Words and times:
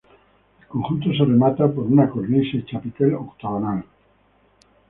El 0.59 0.65
conjunto 0.67 1.11
se 1.13 1.23
remata 1.25 1.67
por 1.71 1.83
una 1.83 2.09
cornisa 2.09 2.57
y 2.57 2.65
chapitel 2.65 3.13
octogonal. 3.13 3.83